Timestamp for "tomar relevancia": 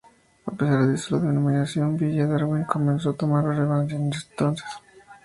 3.15-3.99